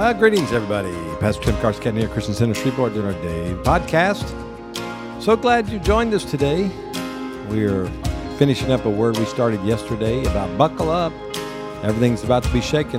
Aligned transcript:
Uh, 0.00 0.14
greetings, 0.14 0.50
everybody. 0.50 0.90
Pastor 1.20 1.42
Tim 1.42 1.56
Carscadden 1.56 1.98
here, 1.98 2.08
Christian 2.08 2.32
Center 2.32 2.54
Shreveport, 2.54 2.94
doing 2.94 3.04
our 3.04 3.12
day 3.20 3.54
podcast. 3.64 4.24
So 5.20 5.36
glad 5.36 5.68
you 5.68 5.78
joined 5.78 6.14
us 6.14 6.24
today. 6.24 6.70
We're 7.50 7.86
finishing 8.38 8.72
up 8.72 8.86
a 8.86 8.90
word 8.90 9.18
we 9.18 9.26
started 9.26 9.62
yesterday 9.62 10.24
about 10.24 10.56
buckle 10.56 10.88
up. 10.88 11.12
Everything's 11.82 12.24
about 12.24 12.44
to 12.44 12.50
be 12.50 12.62
shaken. 12.62 12.98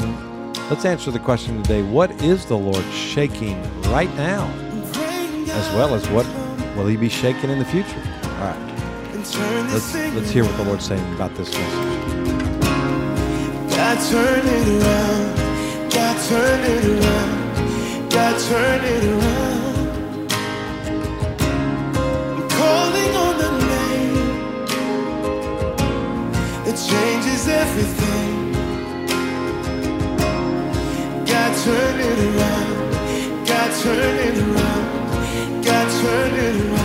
Let's 0.69 0.86
answer 0.86 1.09
the 1.09 1.18
question 1.18 1.64
today 1.64 1.82
what 1.82 2.11
is 2.21 2.45
the 2.45 2.55
Lord 2.55 2.86
shaking 2.93 3.59
right 3.89 4.13
now? 4.15 4.45
As 4.93 5.73
well 5.73 5.95
as 5.95 6.07
what 6.09 6.27
will 6.75 6.86
He 6.86 6.97
be 6.97 7.09
shaking 7.09 7.49
in 7.49 7.57
the 7.57 7.65
future? 7.65 7.97
All 7.97 8.45
right. 8.45 9.11
Let's, 9.15 9.36
let's 9.95 10.29
hear 10.29 10.45
what 10.45 10.55
the 10.55 10.65
Lord's 10.65 10.86
saying 10.86 11.15
about 11.15 11.33
this 11.33 11.52
message. 11.52 12.11
God 13.71 14.11
turn 14.11 14.45
it 14.45 14.83
around. 14.83 15.40
God 16.11 16.28
turn 16.28 16.60
it 16.65 16.86
around. 16.86 18.10
God 18.10 18.36
turn 18.50 18.83
it 18.83 19.04
around. 19.14 20.33
I'm 22.36 22.50
calling 22.50 23.15
on 23.25 23.38
the 23.43 23.52
name 23.71 24.16
that 26.66 26.78
changes 26.89 27.47
everything. 27.47 28.52
God 31.25 31.52
turn 31.64 32.00
it 32.09 32.19
around. 32.28 33.45
God 33.47 33.72
turn 33.81 34.16
it 34.28 34.38
around. 34.38 35.64
God 35.64 35.88
turn 36.02 36.33
it 36.36 36.55
around. 36.66 36.80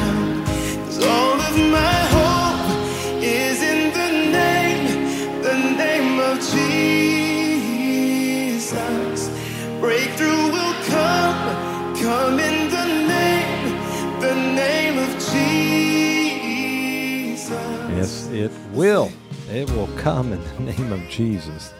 It 18.40 18.52
will. 18.72 19.10
It 19.50 19.70
will 19.70 19.88
come 19.96 20.32
in 20.32 20.42
the 20.42 20.72
name 20.72 20.92
of 20.92 21.00
Jesus. 21.08 21.72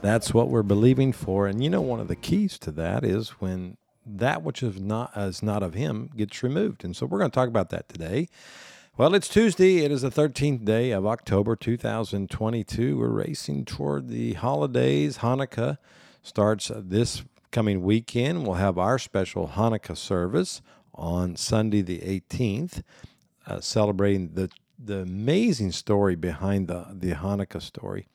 That's 0.00 0.32
what 0.32 0.48
we're 0.48 0.62
believing 0.62 1.12
for. 1.12 1.46
And 1.46 1.62
you 1.62 1.68
know, 1.68 1.80
one 1.80 2.00
of 2.00 2.08
the 2.08 2.16
keys 2.16 2.58
to 2.60 2.70
that 2.72 3.04
is 3.04 3.30
when 3.40 3.76
that 4.06 4.42
which 4.42 4.62
is 4.62 4.80
not 4.80 5.12
is 5.16 5.42
not 5.42 5.62
of 5.62 5.74
Him 5.74 6.10
gets 6.16 6.42
removed. 6.42 6.84
And 6.84 6.96
so 6.96 7.04
we're 7.04 7.18
going 7.18 7.30
to 7.30 7.34
talk 7.34 7.48
about 7.48 7.70
that 7.70 7.88
today. 7.88 8.28
Well, 8.96 9.14
it's 9.14 9.28
Tuesday. 9.28 9.84
It 9.84 9.92
is 9.92 10.02
the 10.02 10.10
13th 10.10 10.64
day 10.64 10.90
of 10.92 11.06
October 11.06 11.54
2022. 11.54 12.98
We're 12.98 13.08
racing 13.08 13.64
toward 13.64 14.08
the 14.08 14.32
holidays. 14.32 15.18
Hanukkah 15.18 15.78
starts 16.22 16.70
this 16.74 17.22
coming 17.50 17.82
weekend. 17.82 18.44
We'll 18.46 18.54
have 18.54 18.78
our 18.78 18.98
special 18.98 19.48
Hanukkah 19.48 19.96
service 19.96 20.62
on 20.94 21.36
Sunday, 21.36 21.82
the 21.82 22.00
18th, 22.00 22.82
uh, 23.46 23.60
celebrating 23.60 24.30
the 24.34 24.50
the 24.78 25.00
amazing 25.00 25.72
story 25.72 26.14
behind 26.16 26.68
the 26.68 26.86
the 26.92 27.12
Hanukkah 27.12 27.62
story, 27.62 28.06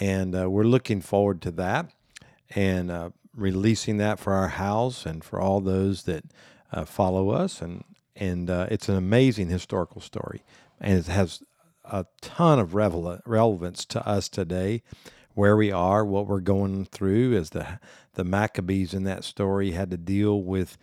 and 0.00 0.34
uh, 0.34 0.50
we're 0.50 0.64
looking 0.64 1.00
forward 1.00 1.42
to 1.42 1.50
that 1.52 1.90
and 2.54 2.90
uh, 2.90 3.10
releasing 3.34 3.98
that 3.98 4.18
for 4.18 4.32
our 4.32 4.48
house 4.48 5.06
and 5.06 5.22
for 5.24 5.40
all 5.40 5.60
those 5.60 6.04
that 6.04 6.24
uh, 6.72 6.84
follow 6.84 7.30
us. 7.30 7.60
And 7.60 7.84
and 8.18 8.50
uh, 8.50 8.66
it's 8.70 8.88
an 8.88 8.96
amazing 8.96 9.48
historical 9.48 10.00
story. 10.00 10.42
And 10.80 10.98
it 10.98 11.06
has 11.06 11.42
a 11.84 12.06
ton 12.20 12.58
of 12.58 12.74
revel- 12.74 13.20
relevance 13.24 13.84
to 13.86 14.06
us 14.06 14.28
today 14.28 14.82
where 15.34 15.56
we 15.56 15.70
are 15.70 16.04
what 16.04 16.26
we're 16.26 16.40
going 16.40 16.84
through 16.84 17.36
as 17.36 17.50
the 17.50 17.78
the 18.14 18.24
Maccabees 18.24 18.92
in 18.92 19.04
that 19.04 19.22
story 19.22 19.70
had 19.70 19.90
to 19.92 19.96
deal 19.96 20.42
with 20.42 20.76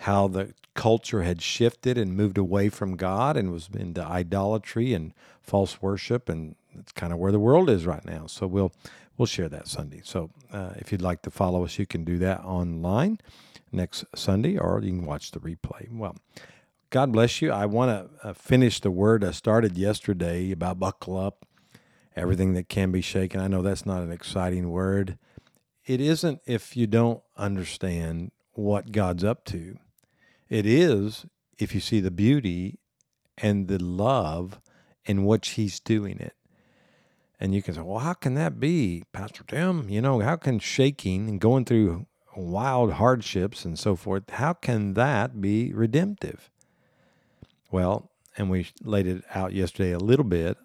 how 0.00 0.28
the 0.28 0.54
culture 0.74 1.22
had 1.22 1.42
shifted 1.42 1.98
and 1.98 2.16
moved 2.16 2.38
away 2.38 2.68
from 2.70 2.96
God 2.96 3.36
and 3.36 3.52
was 3.52 3.68
into 3.74 4.02
idolatry 4.02 4.94
and 4.94 5.12
false 5.42 5.82
worship, 5.82 6.28
and 6.28 6.56
it's 6.78 6.92
kind 6.92 7.12
of 7.12 7.18
where 7.18 7.32
the 7.32 7.38
world 7.38 7.68
is 7.68 7.84
right 7.86 8.04
now. 8.04 8.26
So 8.26 8.46
we'll 8.46 8.72
we'll 9.18 9.26
share 9.26 9.48
that 9.50 9.68
Sunday. 9.68 10.00
So 10.04 10.30
uh, 10.52 10.70
if 10.76 10.90
you'd 10.90 11.02
like 11.02 11.22
to 11.22 11.30
follow 11.30 11.64
us, 11.64 11.78
you 11.78 11.86
can 11.86 12.04
do 12.04 12.18
that 12.18 12.40
online 12.40 13.18
next 13.72 14.04
Sunday, 14.14 14.56
or 14.56 14.80
you 14.82 14.90
can 14.90 15.06
watch 15.06 15.30
the 15.30 15.40
replay. 15.40 15.90
Well. 15.90 16.16
God 16.92 17.12
bless 17.12 17.40
you. 17.40 17.52
I 17.52 17.66
want 17.66 17.90
to 18.20 18.28
uh, 18.28 18.32
finish 18.32 18.80
the 18.80 18.90
word 18.90 19.22
I 19.22 19.30
started 19.30 19.78
yesterday 19.78 20.50
about 20.50 20.80
buckle 20.80 21.16
up, 21.16 21.46
everything 22.16 22.54
that 22.54 22.68
can 22.68 22.90
be 22.90 23.00
shaken. 23.00 23.40
I 23.40 23.46
know 23.46 23.62
that's 23.62 23.86
not 23.86 24.02
an 24.02 24.10
exciting 24.10 24.70
word. 24.70 25.16
It 25.86 26.00
isn't 26.00 26.40
if 26.46 26.76
you 26.76 26.88
don't 26.88 27.22
understand 27.36 28.32
what 28.54 28.90
God's 28.90 29.22
up 29.22 29.44
to. 29.44 29.78
It 30.50 30.66
is 30.66 31.24
if 31.58 31.74
you 31.74 31.80
see 31.80 32.00
the 32.00 32.10
beauty 32.10 32.80
and 33.38 33.68
the 33.68 33.82
love 33.82 34.60
in 35.06 35.24
which 35.24 35.50
He's 35.50 35.80
doing 35.80 36.18
it. 36.18 36.34
And 37.38 37.54
you 37.54 37.62
can 37.62 37.74
say, 37.74 37.80
well, 37.80 38.00
how 38.00 38.12
can 38.12 38.34
that 38.34 38.60
be, 38.60 39.04
Pastor 39.12 39.44
Tim? 39.44 39.88
You 39.88 40.02
know, 40.02 40.20
how 40.20 40.36
can 40.36 40.58
shaking 40.58 41.28
and 41.28 41.40
going 41.40 41.64
through 41.64 42.06
wild 42.36 42.94
hardships 42.94 43.64
and 43.64 43.78
so 43.78 43.96
forth, 43.96 44.28
how 44.30 44.52
can 44.52 44.94
that 44.94 45.40
be 45.40 45.72
redemptive? 45.72 46.50
Well, 47.70 48.10
and 48.36 48.50
we 48.50 48.68
laid 48.82 49.06
it 49.06 49.24
out 49.34 49.52
yesterday 49.52 49.92
a 49.92 49.98
little 49.98 50.24
bit. 50.24 50.56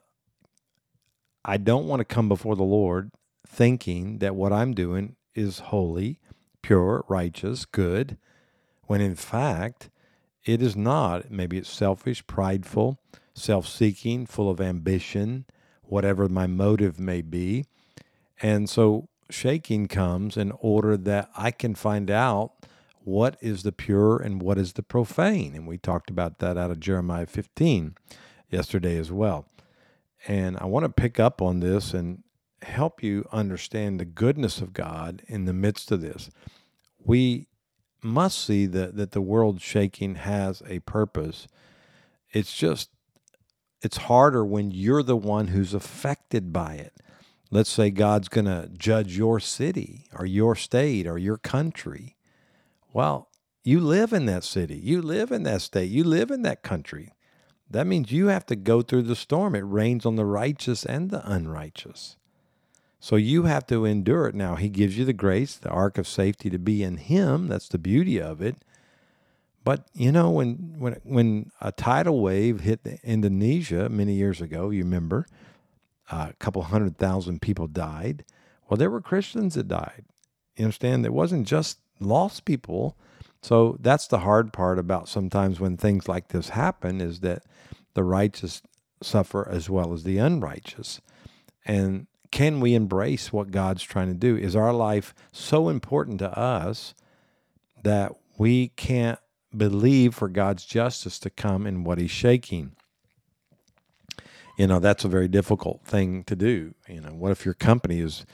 I 1.43 1.57
don't 1.57 1.87
want 1.87 1.99
to 1.99 2.05
come 2.05 2.27
before 2.27 2.55
the 2.55 2.63
Lord 2.63 3.11
thinking 3.47 4.19
that 4.19 4.35
what 4.35 4.51
I'm 4.51 4.73
doing 4.73 5.15
is 5.33 5.59
holy, 5.59 6.19
pure, 6.61 7.05
righteous, 7.07 7.65
good, 7.65 8.17
when 8.87 9.01
in 9.01 9.15
fact 9.15 9.89
it 10.45 10.61
is 10.61 10.75
not. 10.75 11.31
Maybe 11.31 11.57
it's 11.57 11.69
selfish, 11.69 12.25
prideful, 12.27 12.99
self 13.33 13.67
seeking, 13.67 14.25
full 14.25 14.49
of 14.49 14.61
ambition, 14.61 15.45
whatever 15.83 16.29
my 16.29 16.47
motive 16.47 16.99
may 16.99 17.21
be. 17.21 17.65
And 18.41 18.69
so 18.69 19.09
shaking 19.29 19.87
comes 19.87 20.37
in 20.37 20.51
order 20.59 20.97
that 20.97 21.29
I 21.35 21.51
can 21.51 21.75
find 21.75 22.11
out 22.11 22.53
what 23.03 23.37
is 23.41 23.63
the 23.63 23.71
pure 23.71 24.17
and 24.17 24.41
what 24.41 24.57
is 24.57 24.73
the 24.73 24.83
profane. 24.83 25.55
And 25.55 25.67
we 25.67 25.77
talked 25.77 26.09
about 26.09 26.39
that 26.39 26.57
out 26.57 26.71
of 26.71 26.79
Jeremiah 26.79 27.27
15 27.27 27.95
yesterday 28.49 28.97
as 28.97 29.11
well. 29.11 29.47
And 30.27 30.57
I 30.57 30.65
want 30.65 30.85
to 30.85 30.89
pick 30.89 31.19
up 31.19 31.41
on 31.41 31.59
this 31.59 31.93
and 31.93 32.23
help 32.63 33.03
you 33.03 33.27
understand 33.31 33.99
the 33.99 34.05
goodness 34.05 34.59
of 34.59 34.73
God 34.73 35.21
in 35.27 35.45
the 35.45 35.53
midst 35.53 35.91
of 35.91 36.01
this. 36.01 36.31
We 36.99 37.47
must 38.05 38.43
see 38.43 38.65
that, 38.67 38.95
that 38.95 39.11
the 39.11 39.21
world 39.21 39.61
shaking 39.61 40.15
has 40.15 40.61
a 40.67 40.79
purpose. 40.79 41.47
It's 42.31 42.55
just, 42.55 42.89
it's 43.81 43.97
harder 43.97 44.45
when 44.45 44.71
you're 44.71 45.03
the 45.03 45.17
one 45.17 45.47
who's 45.47 45.73
affected 45.73 46.53
by 46.53 46.75
it. 46.75 46.93
Let's 47.51 47.69
say 47.69 47.89
God's 47.89 48.27
going 48.27 48.45
to 48.45 48.69
judge 48.77 49.17
your 49.17 49.39
city 49.39 50.05
or 50.17 50.25
your 50.25 50.55
state 50.55 51.07
or 51.07 51.17
your 51.17 51.37
country. 51.37 52.15
Well, 52.93 53.29
you 53.63 53.79
live 53.79 54.13
in 54.13 54.25
that 54.27 54.43
city, 54.43 54.77
you 54.77 55.01
live 55.01 55.31
in 55.31 55.43
that 55.43 55.61
state, 55.61 55.89
you 55.89 56.03
live 56.03 56.31
in 56.31 56.43
that 56.43 56.63
country. 56.63 57.11
That 57.69 57.87
means 57.87 58.11
you 58.11 58.27
have 58.27 58.45
to 58.47 58.55
go 58.55 58.81
through 58.81 59.03
the 59.03 59.15
storm. 59.15 59.55
It 59.55 59.61
rains 59.61 60.05
on 60.05 60.15
the 60.15 60.25
righteous 60.25 60.85
and 60.85 61.09
the 61.09 61.27
unrighteous. 61.29 62.17
So 63.05 63.17
you 63.17 63.43
have 63.43 63.67
to 63.67 63.85
endure 63.85 64.25
it. 64.25 64.33
Now, 64.33 64.55
He 64.55 64.67
gives 64.67 64.97
you 64.97 65.05
the 65.05 65.13
grace, 65.13 65.57
the 65.57 65.69
ark 65.69 65.99
of 65.99 66.07
safety 66.07 66.49
to 66.49 66.57
be 66.57 66.81
in 66.81 66.97
Him. 66.97 67.49
That's 67.49 67.67
the 67.67 67.77
beauty 67.77 68.19
of 68.19 68.41
it. 68.41 68.55
But 69.63 69.85
you 69.93 70.11
know, 70.11 70.31
when 70.31 70.73
when 70.79 70.93
when 71.03 71.51
a 71.61 71.71
tidal 71.71 72.19
wave 72.19 72.61
hit 72.61 72.79
Indonesia 73.03 73.89
many 73.89 74.13
years 74.13 74.41
ago, 74.41 74.71
you 74.71 74.83
remember, 74.83 75.27
a 76.11 76.33
couple 76.39 76.63
hundred 76.63 76.97
thousand 76.97 77.43
people 77.43 77.67
died. 77.67 78.25
Well, 78.67 78.77
there 78.77 78.89
were 78.89 79.01
Christians 79.01 79.53
that 79.53 79.67
died. 79.67 80.05
You 80.57 80.65
understand? 80.65 81.05
It 81.05 81.13
wasn't 81.13 81.47
just 81.47 81.77
lost 81.99 82.43
people. 82.43 82.97
So 83.39 83.77
that's 83.81 84.07
the 84.07 84.21
hard 84.21 84.51
part 84.51 84.79
about 84.79 85.09
sometimes 85.09 85.59
when 85.59 85.77
things 85.77 86.09
like 86.09 86.29
this 86.29 86.49
happen 86.49 87.01
is 87.01 87.19
that 87.19 87.43
the 87.93 88.03
righteous 88.03 88.63
suffer 89.03 89.47
as 89.47 89.69
well 89.69 89.93
as 89.93 90.05
the 90.05 90.17
unrighteous. 90.17 91.01
And 91.67 92.07
can 92.31 92.59
we 92.59 92.73
embrace 92.73 93.31
what 93.31 93.51
God's 93.51 93.83
trying 93.83 94.07
to 94.07 94.13
do? 94.13 94.35
Is 94.37 94.55
our 94.55 94.73
life 94.73 95.13
so 95.31 95.69
important 95.69 96.19
to 96.19 96.37
us 96.37 96.93
that 97.83 98.13
we 98.37 98.69
can't 98.69 99.19
believe 99.55 100.15
for 100.15 100.27
God's 100.27 100.65
justice 100.65 101.19
to 101.19 101.29
come 101.29 101.65
in 101.65 101.83
what 101.83 101.97
He's 101.97 102.11
shaking? 102.11 102.75
You 104.57 104.67
know, 104.67 104.79
that's 104.79 105.03
a 105.03 105.09
very 105.09 105.27
difficult 105.27 105.83
thing 105.83 106.23
to 106.25 106.35
do. 106.35 106.73
You 106.87 107.01
know, 107.01 107.11
what 107.11 107.31
if 107.31 107.45
your 107.45 107.53
company 107.53 107.99
is 107.99 108.25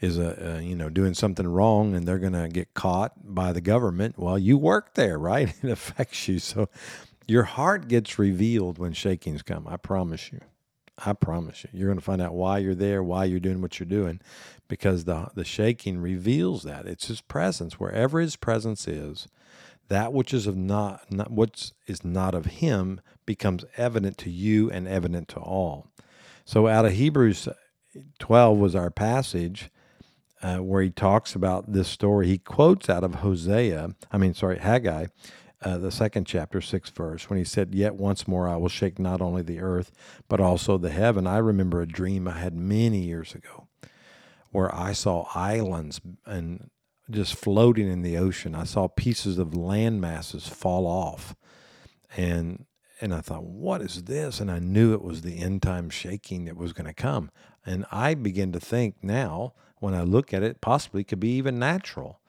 is 0.00 0.18
a, 0.18 0.60
you 0.62 0.76
know 0.76 0.90
doing 0.90 1.14
something 1.14 1.46
wrong 1.46 1.94
and 1.94 2.06
they're 2.06 2.18
going 2.18 2.32
to 2.32 2.48
get 2.48 2.74
caught 2.74 3.12
by 3.22 3.52
the 3.52 3.60
government 3.60 4.18
well 4.18 4.38
you 4.38 4.58
work 4.58 4.94
there 4.94 5.18
right 5.18 5.54
it 5.62 5.70
affects 5.70 6.28
you 6.28 6.38
so 6.38 6.68
your 7.26 7.44
heart 7.44 7.88
gets 7.88 8.18
revealed 8.18 8.78
when 8.78 8.92
shakings 8.92 9.42
come 9.42 9.66
i 9.66 9.76
promise 9.76 10.30
you 10.32 10.40
I 11.04 11.12
promise 11.12 11.64
you. 11.64 11.70
You're 11.72 11.88
going 11.88 11.98
to 11.98 12.04
find 12.04 12.22
out 12.22 12.34
why 12.34 12.58
you're 12.58 12.74
there, 12.74 13.02
why 13.02 13.24
you're 13.24 13.40
doing 13.40 13.60
what 13.60 13.78
you're 13.78 13.86
doing, 13.86 14.20
because 14.68 15.04
the 15.04 15.28
the 15.34 15.44
shaking 15.44 15.98
reveals 15.98 16.62
that 16.62 16.86
it's 16.86 17.08
His 17.08 17.20
presence. 17.20 17.78
Wherever 17.78 18.20
His 18.20 18.36
presence 18.36 18.88
is, 18.88 19.28
that 19.88 20.12
which 20.12 20.32
is 20.32 20.46
of 20.46 20.56
not, 20.56 21.10
not 21.10 21.30
what 21.30 21.70
is 21.86 22.04
not 22.04 22.34
of 22.34 22.46
Him 22.46 23.00
becomes 23.26 23.64
evident 23.76 24.16
to 24.18 24.30
you 24.30 24.70
and 24.70 24.88
evident 24.88 25.28
to 25.28 25.40
all. 25.40 25.88
So, 26.44 26.66
out 26.66 26.86
of 26.86 26.92
Hebrews 26.92 27.48
12 28.18 28.58
was 28.58 28.74
our 28.74 28.90
passage. 28.90 29.70
Uh, 30.42 30.58
where 30.58 30.82
he 30.82 30.90
talks 30.90 31.34
about 31.34 31.72
this 31.72 31.88
story. 31.88 32.26
He 32.26 32.36
quotes 32.36 32.90
out 32.90 33.02
of 33.02 33.16
Hosea, 33.16 33.96
I 34.12 34.18
mean, 34.18 34.34
sorry, 34.34 34.58
Haggai, 34.58 35.06
uh, 35.62 35.78
the 35.78 35.90
second 35.90 36.26
chapter, 36.26 36.60
sixth 36.60 36.94
verse, 36.94 37.30
when 37.30 37.38
he 37.38 37.44
said, 37.44 37.74
Yet 37.74 37.94
once 37.94 38.28
more 38.28 38.48
I 38.48 38.56
will 38.56 38.68
shake 38.68 38.98
not 38.98 39.20
only 39.20 39.42
the 39.42 39.60
earth, 39.60 39.90
but 40.28 40.40
also 40.40 40.76
the 40.76 40.90
heaven. 40.90 41.26
I 41.26 41.38
remember 41.38 41.80
a 41.80 41.86
dream 41.86 42.28
I 42.28 42.38
had 42.38 42.54
many 42.54 42.98
years 42.98 43.34
ago 43.34 43.68
where 44.50 44.74
I 44.74 44.92
saw 44.92 45.28
islands 45.34 46.00
and 46.24 46.70
just 47.10 47.34
floating 47.36 47.90
in 47.90 48.02
the 48.02 48.18
ocean. 48.18 48.54
I 48.54 48.64
saw 48.64 48.88
pieces 48.88 49.38
of 49.38 49.54
land 49.56 50.00
masses 50.00 50.48
fall 50.48 50.86
off. 50.86 51.34
And 52.16 52.66
and 52.98 53.12
I 53.12 53.20
thought, 53.20 53.44
what 53.44 53.82
is 53.82 54.04
this? 54.04 54.40
And 54.40 54.50
I 54.50 54.58
knew 54.58 54.94
it 54.94 55.02
was 55.02 55.20
the 55.20 55.38
end 55.38 55.62
time 55.62 55.90
shaking 55.90 56.46
that 56.46 56.56
was 56.56 56.72
going 56.72 56.86
to 56.86 56.94
come. 56.94 57.30
And 57.64 57.84
I 57.92 58.14
begin 58.14 58.52
to 58.52 58.60
think 58.60 58.96
now, 59.02 59.52
when 59.80 59.92
I 59.92 60.00
look 60.02 60.32
at 60.32 60.42
it, 60.42 60.62
possibly 60.62 61.04
could 61.04 61.20
be 61.20 61.36
even 61.36 61.58
natural 61.58 62.20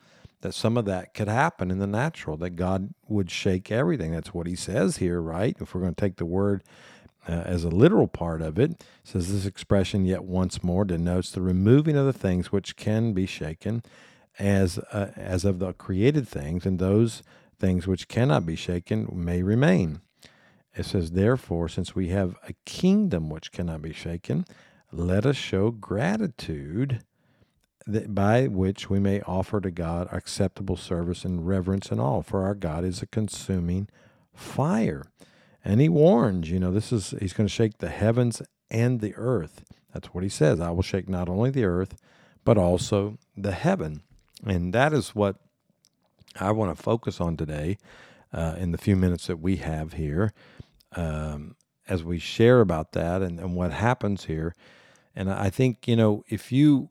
that 0.42 0.54
some 0.54 0.78
of 0.78 0.86
that 0.86 1.14
could 1.14 1.28
happen 1.28 1.72
in 1.72 1.80
the 1.80 1.88
natural, 1.88 2.38
that 2.38 2.52
God 2.52 2.94
would 3.08 3.32
shake 3.32 3.72
everything. 3.72 4.12
That's 4.12 4.34
what 4.34 4.48
he 4.48 4.56
says 4.56 4.98
here, 4.98 5.22
right? 5.22 5.56
If 5.60 5.74
we're 5.74 5.82
going 5.82 5.96
to 5.96 6.02
take 6.02 6.18
the 6.18 6.26
word 6.26 6.64
uh, 7.28 7.32
as 7.32 7.64
a 7.64 7.70
literal 7.70 8.08
part 8.08 8.42
of 8.42 8.60
it, 8.60 8.72
it 8.72 8.84
says 9.04 9.32
this 9.32 9.46
expression 9.46 10.06
yet 10.06 10.24
once 10.24 10.64
more 10.64 10.86
denotes 10.86 11.32
the 11.32 11.42
removing 11.42 11.98
of 11.98 12.06
the 12.06 12.14
things 12.14 12.52
which 12.52 12.76
can 12.76 13.14
be 13.14 13.26
shaken 13.26 13.84
as 14.40 14.78
uh, 14.92 15.12
as 15.16 15.44
of 15.44 15.60
the 15.60 15.74
created 15.74 16.28
things 16.28 16.66
and 16.66 16.78
those 16.78 17.24
things 17.60 17.88
which 17.88 18.08
cannot 18.08 18.46
be 18.46 18.56
shaken 18.56 19.10
may 19.12 19.42
remain. 19.42 20.02
It 20.76 20.86
says 20.86 21.12
therefore 21.12 21.68
since 21.70 21.96
we 21.96 22.10
have 22.10 22.36
a 22.48 22.54
kingdom 22.66 23.30
which 23.30 23.52
cannot 23.52 23.82
be 23.82 23.94
shaken, 23.94 24.46
let 24.92 25.26
us 25.26 25.36
show 25.36 25.72
gratitude 25.72 27.02
that 27.88 28.14
by 28.14 28.48
which 28.48 28.90
we 28.90 29.00
may 29.00 29.22
offer 29.22 29.62
to 29.62 29.72
God 29.72 30.10
acceptable 30.12 30.76
service 30.76 31.24
and 31.24 31.48
reverence 31.48 31.90
and 31.90 32.02
all. 32.02 32.22
For 32.22 32.44
our 32.44 32.54
God 32.54 32.84
is 32.84 33.02
a 33.02 33.08
consuming 33.08 33.88
fire. 34.34 35.06
And 35.64 35.82
he 35.82 35.90
warns, 35.90 36.52
you 36.52 36.60
know, 36.60 36.72
this 36.72 36.92
is 36.92 37.14
he's 37.20 37.34
going 37.34 37.48
to 37.48 37.54
shake 37.54 37.80
the 37.80 37.90
heavens 37.90 38.42
and 38.70 39.00
the 39.00 39.16
earth. 39.16 39.64
That's 39.94 40.08
what 40.08 40.24
he 40.24 40.30
says. 40.30 40.60
I 40.60 40.70
will 40.72 40.84
shake 40.84 41.10
not 41.10 41.30
only 41.30 41.50
the 41.50 41.66
earth, 41.66 41.96
but 42.44 42.58
also 42.58 43.18
the 43.36 43.54
heaven. 43.54 44.02
And 44.46 44.74
that 44.74 44.94
is 44.94 45.16
what 45.16 45.38
I 46.40 46.52
want 46.52 46.76
to 46.76 46.82
focus 46.82 47.20
on 47.20 47.38
today 47.38 47.78
uh, 48.34 48.56
in 48.58 48.72
the 48.72 48.78
few 48.78 48.96
minutes 48.96 49.28
that 49.28 49.40
we 49.40 49.58
have 49.58 49.94
here 49.94 50.34
um, 50.96 51.56
as 51.88 52.04
we 52.04 52.20
share 52.20 52.62
about 52.62 52.92
that 52.92 53.22
and, 53.22 53.40
and 53.40 53.56
what 53.56 53.72
happens 53.72 54.26
here. 54.26 54.54
And 55.16 55.32
I 55.32 55.50
think, 55.50 55.88
you 55.88 55.96
know, 55.96 56.24
if 56.30 56.52
you 56.52 56.90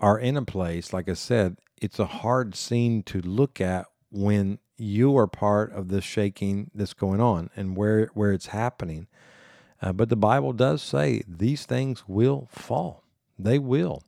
are 0.00 0.18
in 0.18 0.36
a 0.36 0.44
place, 0.44 0.92
like 0.92 1.08
I 1.08 1.14
said, 1.14 1.56
it's 1.80 1.98
a 1.98 2.06
hard 2.06 2.54
scene 2.54 3.02
to 3.04 3.20
look 3.20 3.60
at 3.60 3.86
when 4.10 4.58
you 4.76 5.16
are 5.16 5.26
part 5.26 5.72
of 5.72 5.88
the 5.88 6.00
shaking 6.00 6.70
that's 6.74 6.94
going 6.94 7.20
on 7.20 7.50
and 7.54 7.76
where 7.76 8.06
where 8.14 8.32
it's 8.32 8.46
happening. 8.46 9.06
Uh, 9.82 9.92
but 9.92 10.08
the 10.08 10.16
Bible 10.16 10.52
does 10.52 10.82
say 10.82 11.22
these 11.26 11.64
things 11.66 12.04
will 12.06 12.48
fall. 12.50 13.04
They 13.38 13.58
will. 13.58 14.02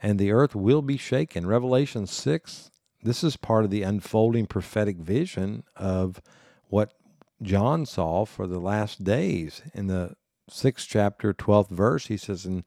And 0.00 0.18
the 0.18 0.30
earth 0.30 0.54
will 0.54 0.82
be 0.82 0.96
shaken. 0.96 1.46
Revelation 1.46 2.06
6, 2.06 2.70
this 3.02 3.24
is 3.24 3.36
part 3.36 3.64
of 3.64 3.70
the 3.70 3.82
unfolding 3.82 4.46
prophetic 4.46 4.96
vision 4.98 5.64
of 5.76 6.20
what 6.68 6.94
John 7.42 7.84
saw 7.84 8.24
for 8.24 8.46
the 8.46 8.60
last 8.60 9.02
days. 9.02 9.62
In 9.74 9.88
the 9.88 10.14
sixth 10.48 10.86
chapter, 10.88 11.32
12th 11.34 11.70
verse, 11.70 12.06
he 12.06 12.16
says, 12.16 12.44
And 12.44 12.62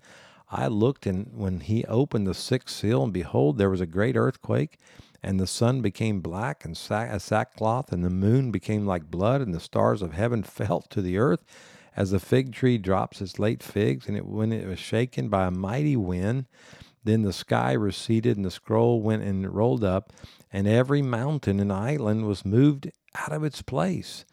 I 0.52 0.68
looked, 0.68 1.06
and 1.06 1.32
when 1.34 1.62
he 1.62 1.86
opened 1.86 2.28
the 2.28 2.34
sixth 2.34 2.76
seal, 2.76 3.04
and 3.04 3.14
behold, 3.14 3.58
there 3.58 3.70
was 3.70 3.80
a 3.80 3.86
great 3.86 4.18
earthquake, 4.18 4.78
and 5.24 5.40
the 5.40 5.48
sun 5.48 5.82
became 5.82 6.20
black 6.20 6.66
and 6.66 6.76
sack, 6.76 7.20
sackcloth, 7.22 7.94
and 7.94 8.04
the 8.04 8.10
moon 8.10 8.52
became 8.52 8.86
like 8.86 9.10
blood, 9.10 9.40
and 9.40 9.54
the 9.54 9.62
stars 9.62 10.02
of 10.02 10.12
heaven 10.14 10.44
fell 10.58 10.82
to 10.82 11.02
the 11.02 11.18
earth, 11.18 11.46
as 11.96 12.12
the 12.12 12.20
fig 12.20 12.52
tree 12.52 12.78
drops 12.78 13.22
its 13.22 13.40
late 13.40 13.64
figs. 13.64 14.08
And 14.08 14.18
it, 14.18 14.26
when 14.26 14.52
it 14.52 14.68
was 14.68 14.80
shaken 14.80 15.30
by 15.30 15.46
a 15.46 15.52
mighty 15.52 15.96
wind, 15.96 16.48
then 17.06 17.22
the 17.22 17.34
sky 17.34 17.72
receded, 17.72 18.36
and 18.36 18.46
the 18.46 18.52
scroll 18.52 19.02
went 19.02 19.24
and 19.24 19.54
rolled 19.54 19.86
up, 19.86 20.12
and 20.52 20.68
every 20.68 21.02
mountain 21.02 21.62
and 21.62 21.72
island 21.72 22.28
was 22.28 22.44
moved 22.44 22.92
out 23.16 23.32
of 23.32 23.46
its 23.46 23.62
place. 23.62 24.26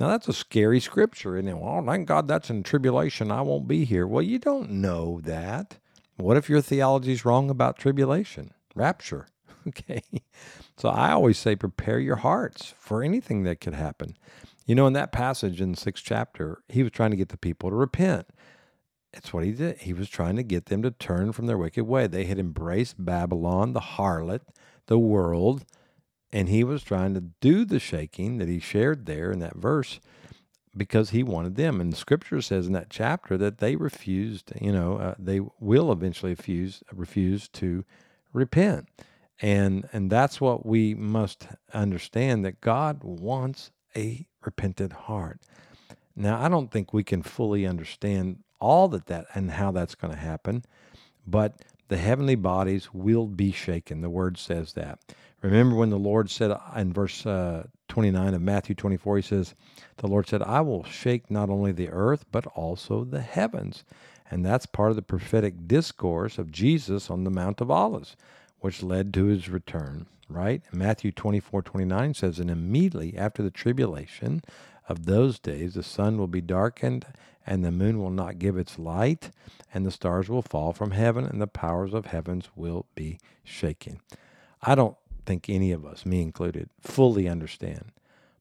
Now 0.00 0.08
that's 0.08 0.28
a 0.28 0.32
scary 0.32 0.80
scripture, 0.80 1.36
and 1.36 1.60
well, 1.60 1.84
thank 1.84 2.08
God 2.08 2.26
that's 2.26 2.48
in 2.48 2.62
tribulation. 2.62 3.30
I 3.30 3.42
won't 3.42 3.68
be 3.68 3.84
here. 3.84 4.06
Well, 4.06 4.22
you 4.22 4.38
don't 4.38 4.70
know 4.70 5.20
that. 5.24 5.76
What 6.16 6.38
if 6.38 6.48
your 6.48 6.62
theology 6.62 7.12
is 7.12 7.26
wrong 7.26 7.50
about 7.50 7.78
tribulation, 7.78 8.52
rapture? 8.74 9.28
Okay. 9.68 10.02
So 10.78 10.88
I 10.88 11.10
always 11.10 11.36
say 11.36 11.54
prepare 11.54 11.98
your 11.98 12.16
hearts 12.16 12.72
for 12.78 13.02
anything 13.02 13.42
that 13.42 13.60
could 13.60 13.74
happen. 13.74 14.16
You 14.64 14.74
know, 14.74 14.86
in 14.86 14.94
that 14.94 15.12
passage 15.12 15.60
in 15.60 15.72
the 15.72 15.76
sixth 15.76 16.02
chapter, 16.02 16.62
he 16.70 16.82
was 16.82 16.92
trying 16.92 17.10
to 17.10 17.16
get 17.18 17.28
the 17.28 17.36
people 17.36 17.68
to 17.68 17.76
repent. 17.76 18.26
It's 19.12 19.34
what 19.34 19.44
he 19.44 19.52
did. 19.52 19.80
He 19.80 19.92
was 19.92 20.08
trying 20.08 20.36
to 20.36 20.42
get 20.42 20.66
them 20.66 20.80
to 20.82 20.90
turn 20.90 21.32
from 21.32 21.44
their 21.44 21.58
wicked 21.58 21.84
way. 21.84 22.06
They 22.06 22.24
had 22.24 22.38
embraced 22.38 23.04
Babylon, 23.04 23.74
the 23.74 23.80
harlot, 23.80 24.40
the 24.86 24.98
world, 24.98 25.66
and 26.32 26.48
he 26.48 26.64
was 26.64 26.82
trying 26.82 27.14
to 27.14 27.20
do 27.40 27.64
the 27.64 27.80
shaking 27.80 28.38
that 28.38 28.48
he 28.48 28.60
shared 28.60 29.06
there 29.06 29.32
in 29.32 29.40
that 29.40 29.56
verse 29.56 30.00
because 30.76 31.10
he 31.10 31.22
wanted 31.22 31.56
them. 31.56 31.80
And 31.80 31.96
scripture 31.96 32.40
says 32.40 32.66
in 32.66 32.72
that 32.74 32.90
chapter 32.90 33.36
that 33.38 33.58
they 33.58 33.76
refused, 33.76 34.52
you 34.60 34.72
know, 34.72 34.98
uh, 34.98 35.14
they 35.18 35.40
will 35.58 35.90
eventually 35.90 36.32
refuse, 36.32 36.82
refuse 36.92 37.48
to 37.48 37.84
repent. 38.32 38.88
And, 39.42 39.88
and 39.92 40.10
that's 40.10 40.40
what 40.40 40.66
we 40.66 40.94
must 40.94 41.48
understand 41.72 42.44
that 42.44 42.60
God 42.60 43.02
wants 43.02 43.72
a 43.96 44.26
repentant 44.44 44.92
heart. 44.92 45.40
Now, 46.14 46.40
I 46.40 46.48
don't 46.48 46.70
think 46.70 46.92
we 46.92 47.02
can 47.02 47.22
fully 47.22 47.66
understand 47.66 48.40
all 48.60 48.88
that 48.88 49.06
that 49.06 49.26
and 49.34 49.52
how 49.52 49.72
that's 49.72 49.94
going 49.94 50.12
to 50.12 50.20
happen, 50.20 50.64
but 51.26 51.62
the 51.88 51.96
heavenly 51.96 52.34
bodies 52.34 52.92
will 52.92 53.26
be 53.26 53.50
shaken. 53.50 54.02
The 54.02 54.10
word 54.10 54.38
says 54.38 54.74
that. 54.74 55.00
Remember 55.42 55.74
when 55.76 55.90
the 55.90 55.98
Lord 55.98 56.30
said 56.30 56.54
in 56.76 56.92
verse 56.92 57.24
uh, 57.24 57.66
29 57.88 58.34
of 58.34 58.42
Matthew 58.42 58.74
24, 58.74 59.16
he 59.16 59.22
says, 59.22 59.54
The 59.96 60.06
Lord 60.06 60.28
said, 60.28 60.42
I 60.42 60.60
will 60.60 60.84
shake 60.84 61.30
not 61.30 61.48
only 61.48 61.72
the 61.72 61.88
earth, 61.88 62.26
but 62.30 62.46
also 62.48 63.04
the 63.04 63.22
heavens. 63.22 63.84
And 64.30 64.44
that's 64.44 64.66
part 64.66 64.90
of 64.90 64.96
the 64.96 65.02
prophetic 65.02 65.66
discourse 65.66 66.38
of 66.38 66.52
Jesus 66.52 67.10
on 67.10 67.24
the 67.24 67.30
Mount 67.30 67.60
of 67.60 67.70
Olives, 67.70 68.16
which 68.60 68.82
led 68.82 69.12
to 69.14 69.24
his 69.24 69.48
return, 69.48 70.06
right? 70.28 70.62
Matthew 70.72 71.10
24, 71.10 71.62
29 71.62 72.14
says, 72.14 72.38
And 72.38 72.50
immediately 72.50 73.16
after 73.16 73.42
the 73.42 73.50
tribulation 73.50 74.42
of 74.88 75.06
those 75.06 75.38
days, 75.38 75.74
the 75.74 75.82
sun 75.82 76.18
will 76.18 76.28
be 76.28 76.40
darkened, 76.40 77.06
and 77.46 77.64
the 77.64 77.72
moon 77.72 77.98
will 77.98 78.10
not 78.10 78.38
give 78.38 78.56
its 78.56 78.78
light, 78.78 79.30
and 79.72 79.84
the 79.86 79.90
stars 79.90 80.28
will 80.28 80.42
fall 80.42 80.72
from 80.72 80.92
heaven, 80.92 81.24
and 81.24 81.40
the 81.40 81.46
powers 81.46 81.94
of 81.94 82.06
heavens 82.06 82.50
will 82.54 82.86
be 82.94 83.18
shaken. 83.42 84.00
I 84.62 84.74
don't 84.74 84.96
think 85.20 85.48
any 85.48 85.72
of 85.72 85.84
us, 85.84 86.04
me 86.06 86.22
included, 86.22 86.70
fully 86.80 87.28
understand. 87.28 87.92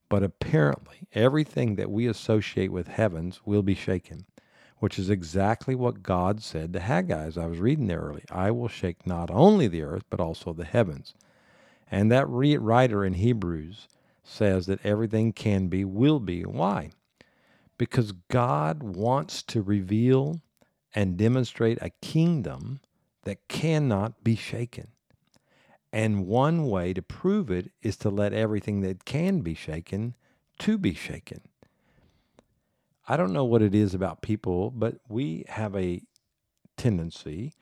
But 0.10 0.24
apparently, 0.24 1.08
everything 1.14 1.76
that 1.76 1.92
we 1.92 2.08
associate 2.08 2.72
with 2.72 2.88
heavens 2.88 3.42
will 3.46 3.62
be 3.62 3.76
shaken, 3.76 4.26
which 4.80 4.98
is 4.98 5.10
exactly 5.10 5.76
what 5.76 6.02
God 6.02 6.42
said 6.42 6.74
to 6.74 6.80
Haggai 6.80 7.26
as 7.26 7.38
I 7.38 7.46
was 7.46 7.60
reading 7.60 7.88
there 7.88 8.00
early. 8.00 8.24
I 8.32 8.50
will 8.52 8.68
shake 8.68 9.06
not 9.06 9.30
only 9.30 9.68
the 9.68 9.84
earth, 9.84 10.04
but 10.10 10.20
also 10.20 10.52
the 10.52 10.66
heavens. 10.66 11.14
And 11.92 12.12
that 12.12 12.28
writer 12.28 13.06
in 13.06 13.14
Hebrews 13.14 13.88
says 14.24 14.66
that 14.68 14.86
everything 14.86 15.34
can 15.34 15.68
be, 15.68 15.86
will 15.86 16.20
be. 16.20 16.44
Why? 16.44 16.92
Because 17.78 18.12
God 18.30 18.84
wants 18.84 19.42
to 19.44 19.62
reveal 19.62 20.42
and 20.94 21.18
demonstrate 21.18 21.78
a 21.82 21.92
kingdom 22.02 22.80
that 23.24 23.48
cannot 23.48 24.24
be 24.24 24.36
shaken. 24.36 24.90
And 25.92 26.28
one 26.28 26.70
way 26.70 26.94
to 26.94 27.02
prove 27.02 27.50
it 27.50 27.72
is 27.82 27.98
to 27.98 28.10
let 28.10 28.34
everything 28.34 28.82
that 28.82 29.06
can 29.06 29.42
be 29.42 29.54
shaken 29.56 30.16
to 30.60 30.78
be 30.78 30.94
shaken. 30.94 31.42
I 33.08 33.18
don't 33.18 33.34
know 33.34 33.46
what 33.46 33.64
it 33.64 33.74
is 33.74 33.96
about 33.96 34.22
people, 34.22 34.70
but 34.70 35.00
we 35.08 35.46
have 35.48 35.76
a 35.76 36.02
tendency 36.78 37.54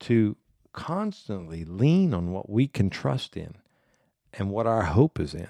to 0.00 0.36
constantly 0.72 1.64
lean 1.64 2.14
on 2.14 2.30
what 2.30 2.48
we 2.48 2.68
can 2.68 2.88
trust 2.88 3.36
in 3.36 3.56
and 4.32 4.50
what 4.50 4.66
our 4.66 4.84
hope 4.84 5.18
is 5.18 5.34
in. 5.34 5.48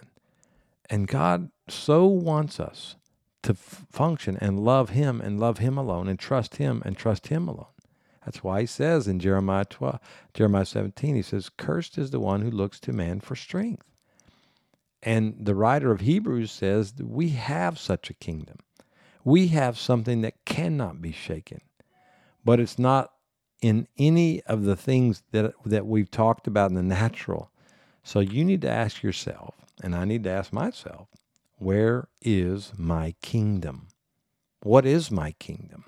And 0.88 1.06
God 1.06 1.50
so 1.68 2.06
wants 2.06 2.58
us 2.58 2.96
to 3.42 3.52
f- 3.52 3.84
function 3.90 4.38
and 4.40 4.60
love 4.60 4.90
him 4.90 5.20
and 5.20 5.38
love 5.38 5.58
him 5.58 5.76
alone 5.76 6.08
and 6.08 6.18
trust 6.18 6.56
him 6.56 6.82
and 6.84 6.96
trust 6.96 7.28
him 7.28 7.46
alone. 7.48 7.66
That's 8.24 8.44
why 8.44 8.60
he 8.60 8.66
says 8.66 9.08
in 9.08 9.18
Jeremiah 9.18 9.64
12, 9.64 9.98
Jeremiah 10.34 10.66
17, 10.66 11.16
he 11.16 11.22
says, 11.22 11.50
Cursed 11.56 11.98
is 11.98 12.10
the 12.10 12.20
one 12.20 12.42
who 12.42 12.50
looks 12.50 12.78
to 12.80 12.92
man 12.92 13.20
for 13.20 13.34
strength. 13.34 13.84
And 15.02 15.34
the 15.38 15.54
writer 15.54 15.90
of 15.90 16.00
Hebrews 16.00 16.52
says 16.52 16.94
we 17.02 17.30
have 17.30 17.78
such 17.78 18.08
a 18.10 18.14
kingdom. 18.14 18.58
We 19.24 19.48
have 19.48 19.78
something 19.78 20.20
that 20.22 20.44
cannot 20.44 21.02
be 21.02 21.12
shaken. 21.12 21.60
But 22.44 22.60
it's 22.60 22.78
not 22.78 23.12
in 23.60 23.86
any 23.98 24.42
of 24.42 24.64
the 24.64 24.76
things 24.76 25.22
that, 25.32 25.54
that 25.64 25.86
we've 25.86 26.10
talked 26.10 26.46
about 26.46 26.70
in 26.70 26.76
the 26.76 26.82
natural. 26.82 27.50
So 28.02 28.20
you 28.20 28.44
need 28.44 28.60
to 28.62 28.70
ask 28.70 29.02
yourself, 29.02 29.54
and 29.82 29.94
I 29.94 30.04
need 30.04 30.24
to 30.24 30.30
ask 30.30 30.52
myself, 30.52 31.08
where 31.56 32.08
is 32.20 32.72
my 32.76 33.14
kingdom? 33.22 33.88
What 34.62 34.84
is 34.84 35.10
my 35.10 35.32
kingdom? 35.32 35.84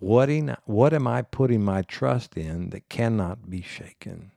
What, 0.00 0.28
in, 0.28 0.56
what 0.66 0.92
am 0.92 1.06
I 1.06 1.22
putting 1.22 1.64
my 1.64 1.82
trust 1.82 2.36
in 2.36 2.70
that 2.70 2.88
cannot 2.88 3.50
be 3.50 3.62
shaken? 3.62 4.32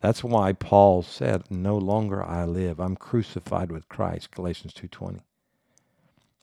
That's 0.00 0.22
why 0.22 0.52
Paul 0.52 1.02
said, 1.02 1.50
"No 1.50 1.78
longer 1.78 2.22
I 2.22 2.44
live; 2.44 2.78
I'm 2.78 2.96
crucified 2.96 3.72
with 3.72 3.88
Christ." 3.88 4.30
Galatians 4.32 4.74
2:20. 4.74 5.20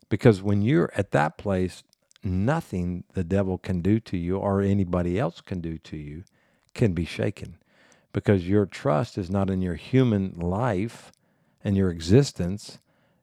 Because 0.09 0.41
when 0.41 0.63
you're 0.63 0.91
at 0.95 1.11
that 1.11 1.37
place, 1.37 1.83
nothing 2.23 3.03
the 3.13 3.23
devil 3.23 3.59
can 3.59 3.81
do 3.81 3.99
to 3.99 4.17
you 4.17 4.37
or 4.37 4.61
anybody 4.61 5.19
else 5.19 5.41
can 5.41 5.61
do 5.61 5.77
to 5.77 5.97
you 5.97 6.23
can 6.73 6.93
be 6.93 7.05
shaken. 7.05 7.57
Because 8.13 8.47
your 8.47 8.65
trust 8.65 9.17
is 9.17 9.29
not 9.29 9.49
in 9.51 9.61
your 9.61 9.75
human 9.75 10.39
life 10.39 11.11
and 11.63 11.77
your 11.77 11.91
existence. 11.91 12.79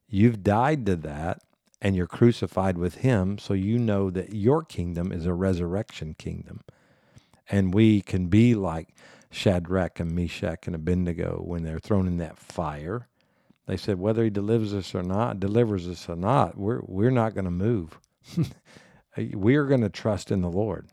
You've 0.09 0.45
died 0.45 0.87
to 0.87 0.97
that 0.97 1.43
and 1.81 1.95
you're 1.97 2.07
crucified 2.07 2.79
with 2.79 2.97
him, 2.97 3.39
so 3.39 3.55
you 3.55 3.79
know 3.79 4.11
that 4.11 4.35
your 4.35 4.65
kingdom 4.65 5.13
is 5.13 5.27
a 5.27 5.35
resurrection 5.35 6.15
kingdom. 6.15 6.61
And 7.51 7.73
we 7.73 8.01
can 8.01 8.27
be 8.27 8.55
like 8.55 8.95
Shadrach 9.31 10.01
and 10.01 10.13
Meshach 10.13 10.67
and 10.67 10.75
Abednego 10.75 11.41
when 11.45 11.63
they're 11.63 11.79
thrown 11.79 12.07
in 12.07 12.19
that 12.19 12.39
fire. 12.39 13.09
They 13.67 13.77
said, 13.77 13.99
whether 13.99 14.25
he 14.25 14.31
delivers 14.31 14.75
us 14.75 14.95
or 14.95 15.03
not, 15.03 15.41
delivers 15.41 15.87
us 15.87 16.09
or 16.09 16.17
not, 16.17 16.57
we're 16.57 16.81
we're 16.87 17.11
not 17.11 17.35
going 17.35 17.45
to 17.45 17.51
move. 17.51 17.99
we 19.35 19.57
are 19.57 19.67
going 19.67 19.83
to 19.83 19.91
trust 19.91 20.31
in 20.31 20.41
the 20.41 20.51
Lord, 20.51 20.89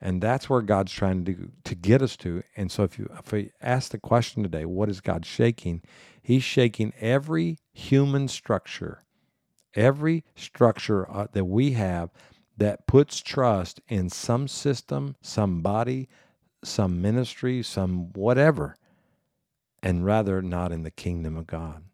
and 0.00 0.22
that's 0.22 0.48
where 0.48 0.62
God's 0.62 0.92
trying 0.92 1.24
to 1.24 1.50
to 1.64 1.74
get 1.74 2.00
us 2.00 2.16
to. 2.18 2.44
And 2.56 2.70
so, 2.70 2.84
if 2.84 2.98
you 3.00 3.10
if 3.18 3.32
we 3.32 3.50
ask 3.60 3.90
the 3.90 3.98
question 3.98 4.44
today, 4.44 4.64
what 4.64 4.88
is 4.88 5.00
God 5.00 5.26
shaking? 5.26 5.82
He's 6.22 6.44
shaking 6.44 6.92
every 7.00 7.58
human 7.72 8.28
structure, 8.28 9.02
every 9.78 10.24
structure 10.36 11.10
uh, 11.10 11.28
that 11.32 11.44
we 11.44 11.72
have 11.72 12.10
that 12.58 12.86
puts 12.86 13.20
trust 13.20 13.80
in 13.88 14.10
some 14.10 14.48
system, 14.48 15.16
somebody, 15.22 16.08
some 16.64 17.00
ministry, 17.00 17.62
some 17.62 18.12
whatever, 18.12 18.76
and 19.82 20.04
rather 20.04 20.42
not 20.42 20.72
in 20.72 20.82
the 20.82 20.90
kingdom 20.90 21.36
of 21.36 21.46
God. 21.46 21.84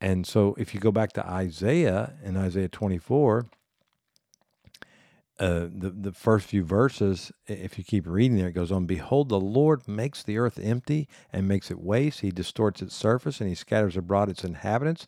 And 0.00 0.26
so 0.26 0.54
if 0.56 0.72
you 0.72 0.80
go 0.80 0.92
back 0.92 1.12
to 1.14 1.26
Isaiah 1.26 2.14
in 2.22 2.36
Isaiah 2.36 2.68
24, 2.68 3.46
uh, 5.38 5.66
the, 5.70 5.90
the 5.90 6.12
first 6.12 6.46
few 6.46 6.62
verses, 6.62 7.32
if 7.46 7.76
you 7.76 7.84
keep 7.84 8.06
reading 8.06 8.38
there, 8.38 8.48
it 8.48 8.52
goes 8.52 8.72
on 8.72 8.86
Behold, 8.86 9.28
the 9.28 9.40
Lord 9.40 9.86
makes 9.88 10.22
the 10.22 10.38
earth 10.38 10.58
empty 10.62 11.08
and 11.32 11.48
makes 11.48 11.70
it 11.70 11.80
waste. 11.80 12.20
He 12.20 12.30
distorts 12.30 12.80
its 12.80 12.94
surface 12.94 13.40
and 13.40 13.48
he 13.48 13.54
scatters 13.54 13.96
abroad 13.96 14.30
its 14.30 14.44
inhabitants. 14.44 15.06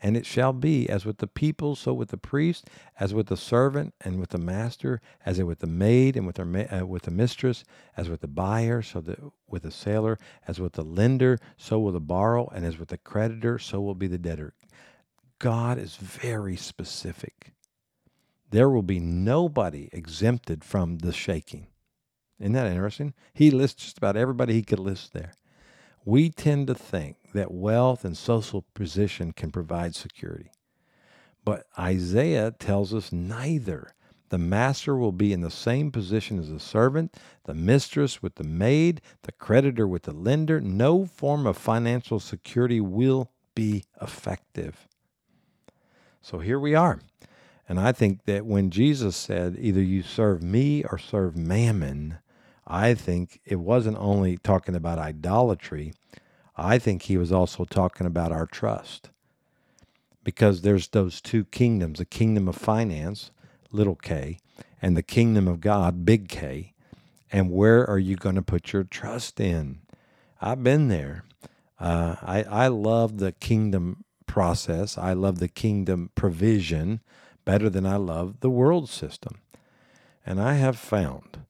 And 0.00 0.16
it 0.16 0.26
shall 0.26 0.52
be 0.52 0.88
as 0.88 1.04
with 1.04 1.18
the 1.18 1.26
people, 1.26 1.74
so 1.74 1.92
with 1.92 2.10
the 2.10 2.16
priest, 2.16 2.68
as 3.00 3.12
with 3.12 3.26
the 3.26 3.36
servant, 3.36 3.94
and 4.00 4.20
with 4.20 4.30
the 4.30 4.38
master, 4.38 5.00
as 5.26 5.42
with 5.42 5.58
the 5.58 5.66
maid, 5.66 6.16
and 6.16 6.26
with 6.26 6.36
her 6.36 6.68
uh, 6.72 6.86
with 6.86 7.02
the 7.02 7.10
mistress, 7.10 7.64
as 7.96 8.08
with 8.08 8.20
the 8.20 8.28
buyer, 8.28 8.80
so 8.80 9.00
that 9.00 9.18
with 9.48 9.64
the 9.64 9.70
sailor, 9.70 10.18
as 10.46 10.60
with 10.60 10.74
the 10.74 10.84
lender, 10.84 11.38
so 11.56 11.80
will 11.80 11.92
the 11.92 12.00
borrow, 12.00 12.48
and 12.54 12.64
as 12.64 12.78
with 12.78 12.88
the 12.88 12.98
creditor, 12.98 13.58
so 13.58 13.80
will 13.80 13.94
be 13.94 14.06
the 14.06 14.18
debtor. 14.18 14.54
God 15.38 15.78
is 15.78 15.96
very 15.96 16.56
specific. 16.56 17.52
There 18.50 18.70
will 18.70 18.82
be 18.82 18.98
nobody 19.00 19.88
exempted 19.92 20.64
from 20.64 20.98
the 20.98 21.12
shaking. 21.12 21.66
Isn't 22.40 22.52
that 22.52 22.70
interesting? 22.70 23.14
He 23.34 23.50
lists 23.50 23.84
just 23.84 23.98
about 23.98 24.16
everybody 24.16 24.54
he 24.54 24.62
could 24.62 24.78
list 24.78 25.12
there. 25.12 25.32
We 26.04 26.30
tend 26.30 26.68
to 26.68 26.74
think 26.74 27.16
that 27.38 27.52
wealth 27.52 28.04
and 28.04 28.16
social 28.16 28.64
position 28.74 29.32
can 29.32 29.52
provide 29.52 29.94
security. 29.94 30.50
But 31.44 31.66
Isaiah 31.78 32.50
tells 32.50 32.92
us 32.92 33.12
neither. 33.12 33.94
The 34.30 34.38
master 34.38 34.96
will 34.96 35.12
be 35.12 35.32
in 35.32 35.40
the 35.40 35.50
same 35.50 35.92
position 35.92 36.38
as 36.38 36.50
the 36.50 36.60
servant, 36.60 37.16
the 37.44 37.54
mistress 37.54 38.20
with 38.20 38.34
the 38.34 38.44
maid, 38.44 39.00
the 39.22 39.32
creditor 39.32 39.86
with 39.86 40.02
the 40.02 40.12
lender. 40.12 40.60
No 40.60 41.06
form 41.06 41.46
of 41.46 41.56
financial 41.56 42.18
security 42.18 42.80
will 42.80 43.30
be 43.54 43.84
effective. 44.02 44.88
So 46.20 46.40
here 46.40 46.58
we 46.58 46.74
are. 46.74 46.98
And 47.68 47.78
I 47.78 47.92
think 47.92 48.24
that 48.24 48.44
when 48.44 48.70
Jesus 48.70 49.16
said, 49.16 49.56
either 49.58 49.80
you 49.80 50.02
serve 50.02 50.42
me 50.42 50.82
or 50.90 50.98
serve 50.98 51.36
mammon, 51.36 52.18
I 52.66 52.94
think 52.94 53.40
it 53.44 53.60
wasn't 53.60 53.96
only 53.98 54.38
talking 54.38 54.74
about 54.74 54.98
idolatry, 54.98 55.94
I 56.58 56.78
think 56.78 57.02
he 57.02 57.16
was 57.16 57.32
also 57.32 57.64
talking 57.64 58.06
about 58.06 58.32
our 58.32 58.46
trust. 58.46 59.10
Because 60.24 60.60
there's 60.60 60.88
those 60.88 61.20
two 61.20 61.44
kingdoms 61.44 61.98
the 61.98 62.04
kingdom 62.04 62.48
of 62.48 62.56
finance, 62.56 63.30
little 63.72 63.94
k, 63.94 64.38
and 64.82 64.96
the 64.96 65.02
kingdom 65.02 65.48
of 65.48 65.60
God, 65.60 66.04
big 66.04 66.28
K. 66.28 66.72
And 67.30 67.50
where 67.50 67.88
are 67.88 67.98
you 67.98 68.16
going 68.16 68.36
to 68.36 68.42
put 68.42 68.72
your 68.72 68.84
trust 68.84 69.40
in? 69.40 69.80
I've 70.40 70.62
been 70.62 70.88
there. 70.88 71.24
Uh, 71.78 72.16
I, 72.22 72.42
I 72.42 72.68
love 72.68 73.18
the 73.18 73.32
kingdom 73.32 74.04
process, 74.26 74.98
I 74.98 75.14
love 75.14 75.38
the 75.38 75.48
kingdom 75.48 76.10
provision 76.14 77.00
better 77.44 77.70
than 77.70 77.86
I 77.86 77.96
love 77.96 78.40
the 78.40 78.50
world 78.50 78.88
system. 78.88 79.40
And 80.26 80.40
I 80.40 80.54
have 80.54 80.78
found 80.78 81.40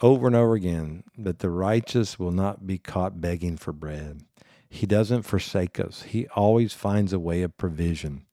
over 0.00 0.26
and 0.26 0.36
over 0.36 0.54
again 0.54 1.04
that 1.16 1.40
the 1.40 1.50
righteous 1.50 2.18
will 2.18 2.30
not 2.30 2.66
be 2.66 2.78
caught 2.78 3.20
begging 3.20 3.56
for 3.56 3.72
bread. 3.72 4.22
He 4.70 4.86
doesn't 4.86 5.22
forsake 5.22 5.80
us, 5.80 6.02
He 6.02 6.26
always 6.28 6.72
finds 6.72 7.12
a 7.12 7.18
way 7.18 7.42
of 7.42 7.56
provision. 7.56 8.24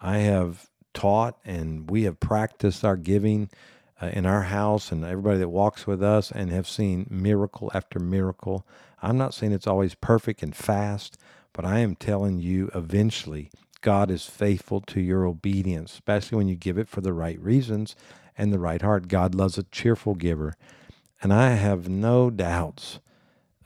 I 0.00 0.18
have 0.18 0.68
taught 0.92 1.38
and 1.44 1.90
we 1.90 2.04
have 2.04 2.20
practiced 2.20 2.84
our 2.84 2.96
giving 2.96 3.50
uh, 4.00 4.06
in 4.12 4.26
our 4.26 4.42
house 4.42 4.92
and 4.92 5.04
everybody 5.04 5.38
that 5.38 5.48
walks 5.48 5.86
with 5.86 6.02
us 6.02 6.30
and 6.30 6.50
have 6.50 6.68
seen 6.68 7.06
miracle 7.10 7.70
after 7.74 7.98
miracle. 7.98 8.66
I'm 9.02 9.18
not 9.18 9.34
saying 9.34 9.52
it's 9.52 9.66
always 9.66 9.94
perfect 9.94 10.42
and 10.42 10.54
fast, 10.54 11.18
but 11.52 11.64
I 11.64 11.80
am 11.80 11.96
telling 11.96 12.38
you 12.38 12.70
eventually 12.74 13.50
God 13.80 14.10
is 14.10 14.26
faithful 14.26 14.80
to 14.82 15.00
your 15.00 15.26
obedience, 15.26 15.92
especially 15.92 16.38
when 16.38 16.48
you 16.48 16.56
give 16.56 16.78
it 16.78 16.88
for 16.88 17.00
the 17.00 17.12
right 17.12 17.38
reasons 17.40 17.94
and 18.36 18.52
the 18.52 18.58
right 18.58 18.80
heart. 18.82 19.08
God 19.08 19.34
loves 19.34 19.58
a 19.58 19.62
cheerful 19.64 20.14
giver. 20.14 20.54
And 21.24 21.32
I 21.32 21.54
have 21.54 21.88
no 21.88 22.28
doubts. 22.28 23.00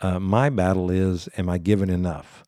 Uh, 0.01 0.21
my 0.21 0.49
battle 0.49 0.93
is, 0.93 1.29
am 1.37 1.49
I 1.49 1.59
giving 1.59 1.91
enough? 1.91 2.45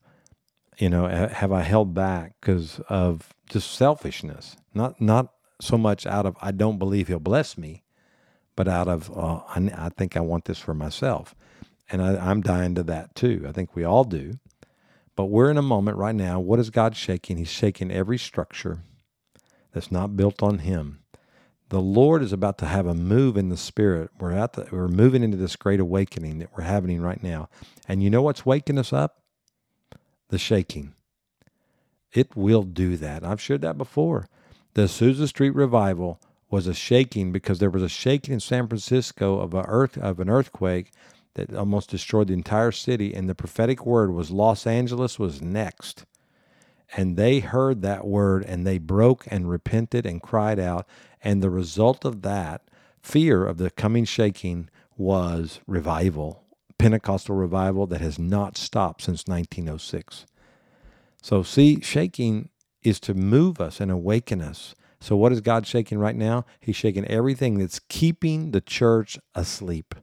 You 0.77 0.89
know, 0.89 1.05
have 1.05 1.51
I 1.51 1.63
held 1.63 1.93
back 1.93 2.35
because 2.39 2.79
of 2.87 3.33
just 3.49 3.71
selfishness? 3.73 4.55
Not 4.73 5.01
not 5.01 5.33
so 5.59 5.77
much 5.77 6.05
out 6.07 6.25
of 6.25 6.37
I 6.41 6.51
don't 6.51 6.79
believe 6.79 7.09
He'll 7.09 7.19
bless 7.19 7.57
me, 7.57 7.83
but 8.55 8.69
out 8.69 8.87
of 8.87 9.11
uh, 9.11 9.41
I, 9.49 9.69
I, 9.75 9.89
think 9.89 10.15
I 10.15 10.21
want 10.21 10.45
this 10.45 10.59
for 10.59 10.73
myself, 10.73 11.35
and 11.91 12.01
I, 12.01 12.15
I'm 12.15 12.39
dying 12.39 12.73
to 12.75 12.83
that 12.83 13.13
too. 13.13 13.45
I 13.45 13.51
think 13.51 13.75
we 13.75 13.83
all 13.83 14.05
do. 14.05 14.39
But 15.17 15.25
we're 15.25 15.51
in 15.51 15.57
a 15.57 15.61
moment 15.61 15.97
right 15.97 16.15
now. 16.15 16.39
What 16.39 16.57
is 16.57 16.69
God 16.69 16.95
shaking? 16.95 17.35
He's 17.35 17.51
shaking 17.51 17.91
every 17.91 18.17
structure 18.17 18.79
that's 19.73 19.91
not 19.91 20.15
built 20.15 20.41
on 20.41 20.59
Him 20.59 21.00
the 21.71 21.79
Lord 21.79 22.21
is 22.21 22.33
about 22.33 22.57
to 22.57 22.65
have 22.65 22.85
a 22.85 22.93
move 22.93 23.37
in 23.37 23.47
the 23.47 23.55
spirit. 23.55 24.09
We're 24.19 24.33
at 24.33 24.53
the, 24.53 24.67
we're 24.73 24.89
moving 24.89 25.23
into 25.23 25.37
this 25.37 25.55
great 25.55 25.79
awakening 25.79 26.39
that 26.39 26.49
we're 26.53 26.65
having 26.65 27.01
right 27.01 27.23
now. 27.23 27.47
And 27.87 28.03
you 28.03 28.09
know 28.09 28.21
what's 28.21 28.45
waking 28.45 28.77
us 28.77 28.91
up? 28.91 29.21
The 30.27 30.37
shaking. 30.37 30.95
It 32.11 32.35
will 32.35 32.63
do 32.63 32.97
that. 32.97 33.23
I've 33.23 33.39
shared 33.39 33.61
that 33.61 33.77
before. 33.77 34.27
The 34.73 34.81
Azusa 34.83 35.29
Street 35.29 35.55
revival 35.55 36.19
was 36.49 36.67
a 36.67 36.73
shaking 36.73 37.31
because 37.31 37.59
there 37.59 37.69
was 37.69 37.83
a 37.83 37.89
shaking 37.89 38.33
in 38.33 38.41
San 38.41 38.67
Francisco 38.67 39.39
of 39.39 39.53
a 39.53 39.63
earth 39.65 39.97
of 39.97 40.19
an 40.19 40.29
earthquake 40.29 40.91
that 41.35 41.55
almost 41.55 41.89
destroyed 41.89 42.27
the 42.27 42.33
entire 42.33 42.73
city 42.73 43.13
and 43.13 43.29
the 43.29 43.35
prophetic 43.35 43.85
word 43.85 44.11
was 44.11 44.29
Los 44.29 44.67
Angeles 44.67 45.17
was 45.17 45.41
next. 45.41 46.03
And 46.97 47.15
they 47.15 47.39
heard 47.39 47.81
that 47.81 48.05
word 48.05 48.43
and 48.43 48.67
they 48.67 48.77
broke 48.77 49.25
and 49.29 49.49
repented 49.49 50.05
and 50.05 50.21
cried 50.21 50.59
out 50.59 50.85
and 51.23 51.41
the 51.41 51.49
result 51.49 52.05
of 52.05 52.21
that 52.21 52.63
fear 53.01 53.45
of 53.45 53.57
the 53.57 53.69
coming 53.69 54.05
shaking 54.05 54.69
was 54.97 55.59
revival, 55.67 56.43
Pentecostal 56.77 57.35
revival 57.35 57.87
that 57.87 58.01
has 58.01 58.19
not 58.19 58.57
stopped 58.57 59.01
since 59.01 59.27
1906. 59.27 60.25
So, 61.21 61.43
see, 61.43 61.79
shaking 61.81 62.49
is 62.83 62.99
to 63.01 63.13
move 63.13 63.61
us 63.61 63.79
and 63.79 63.91
awaken 63.91 64.41
us. 64.41 64.73
So, 64.99 65.15
what 65.15 65.31
is 65.31 65.41
God 65.41 65.67
shaking 65.67 65.99
right 65.99 66.15
now? 66.15 66.45
He's 66.59 66.75
shaking 66.75 67.05
everything 67.05 67.57
that's 67.57 67.79
keeping 67.79 68.51
the 68.51 68.61
church 68.61 69.17
asleep. 69.35 69.95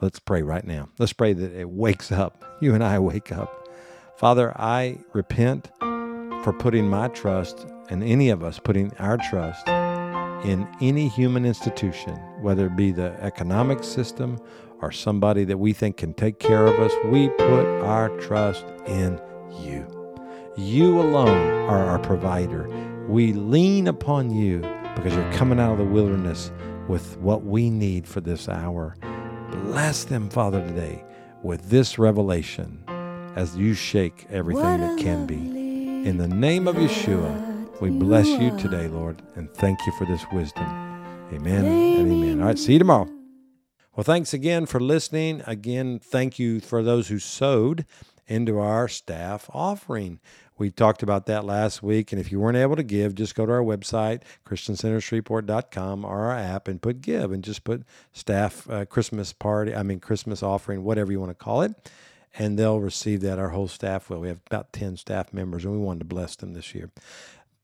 Let's 0.00 0.20
pray 0.20 0.42
right 0.42 0.64
now. 0.64 0.90
Let's 0.98 1.12
pray 1.12 1.32
that 1.32 1.52
it 1.52 1.68
wakes 1.68 2.12
up. 2.12 2.44
You 2.60 2.74
and 2.74 2.82
I 2.82 2.98
wake 2.98 3.30
up. 3.30 3.68
Father, 4.16 4.52
I 4.60 4.98
repent 5.12 5.70
for 5.78 6.52
putting 6.58 6.88
my 6.88 7.06
trust, 7.06 7.64
and 7.88 8.02
any 8.02 8.30
of 8.30 8.42
us 8.42 8.58
putting 8.58 8.92
our 8.98 9.16
trust 9.16 9.68
in 10.44 10.68
any 10.80 11.08
human 11.08 11.44
institution, 11.44 12.14
whether 12.40 12.66
it 12.66 12.76
be 12.76 12.92
the 12.92 13.16
economic 13.22 13.82
system 13.82 14.38
or 14.80 14.92
somebody 14.92 15.44
that 15.44 15.58
we 15.58 15.72
think 15.72 15.96
can 15.96 16.14
take 16.14 16.38
care 16.38 16.66
of 16.66 16.78
us. 16.78 16.92
We 17.06 17.28
put 17.30 17.82
our 17.82 18.08
trust 18.20 18.64
in 18.86 19.20
you. 19.60 19.86
You 20.56 21.00
alone 21.00 21.68
are 21.68 21.84
our 21.84 21.98
provider. 21.98 22.68
We 23.08 23.32
lean 23.32 23.88
upon 23.88 24.30
you 24.30 24.60
because 24.94 25.14
you're 25.14 25.32
coming 25.32 25.60
out 25.60 25.72
of 25.72 25.78
the 25.78 25.84
wilderness 25.84 26.50
with 26.88 27.16
what 27.18 27.44
we 27.44 27.70
need 27.70 28.06
for 28.06 28.20
this 28.20 28.48
hour. 28.48 28.96
Bless 29.50 30.04
them, 30.04 30.28
Father, 30.30 30.60
today 30.60 31.04
with 31.42 31.70
this 31.70 31.98
revelation 31.98 32.82
as 33.36 33.56
you 33.56 33.74
shake 33.74 34.26
everything 34.30 34.80
that 34.80 34.98
can 34.98 35.26
be. 35.26 35.36
In 36.08 36.18
the 36.18 36.28
name 36.28 36.66
of 36.66 36.76
Yeshua, 36.76 37.47
we 37.80 37.90
bless 37.90 38.26
you 38.26 38.56
today, 38.58 38.88
Lord, 38.88 39.22
and 39.36 39.52
thank 39.54 39.84
you 39.86 39.92
for 39.92 40.04
this 40.04 40.24
wisdom. 40.32 40.66
Amen 41.32 41.64
and 41.64 42.12
amen. 42.12 42.40
All 42.40 42.46
right, 42.46 42.58
see 42.58 42.72
you 42.74 42.78
tomorrow. 42.78 43.08
Well, 43.94 44.04
thanks 44.04 44.32
again 44.32 44.66
for 44.66 44.80
listening. 44.80 45.42
Again, 45.46 45.98
thank 45.98 46.38
you 46.38 46.60
for 46.60 46.82
those 46.82 47.08
who 47.08 47.18
sowed 47.18 47.84
into 48.26 48.58
our 48.58 48.88
staff 48.88 49.48
offering. 49.52 50.20
We 50.56 50.70
talked 50.70 51.02
about 51.02 51.26
that 51.26 51.44
last 51.44 51.82
week. 51.82 52.12
And 52.12 52.20
if 52.20 52.32
you 52.32 52.40
weren't 52.40 52.56
able 52.56 52.76
to 52.76 52.82
give, 52.82 53.14
just 53.14 53.34
go 53.34 53.46
to 53.46 53.52
our 53.52 53.62
website, 53.62 54.22
christiancentershreveport.com, 54.44 56.04
or 56.04 56.26
our 56.26 56.36
app 56.36 56.68
and 56.68 56.82
put 56.82 57.00
give 57.00 57.32
and 57.32 57.44
just 57.44 57.64
put 57.64 57.84
staff 58.12 58.68
uh, 58.68 58.84
Christmas 58.84 59.32
party, 59.32 59.74
I 59.74 59.82
mean, 59.82 60.00
Christmas 60.00 60.42
offering, 60.42 60.82
whatever 60.82 61.12
you 61.12 61.20
want 61.20 61.30
to 61.30 61.44
call 61.44 61.62
it. 61.62 61.90
And 62.38 62.58
they'll 62.58 62.80
receive 62.80 63.20
that. 63.22 63.38
Our 63.38 63.48
whole 63.48 63.68
staff 63.68 64.10
will. 64.10 64.20
We 64.20 64.28
have 64.28 64.42
about 64.46 64.72
10 64.72 64.96
staff 64.96 65.32
members, 65.32 65.64
and 65.64 65.72
we 65.72 65.78
wanted 65.80 66.00
to 66.00 66.04
bless 66.04 66.36
them 66.36 66.52
this 66.52 66.74
year. 66.74 66.90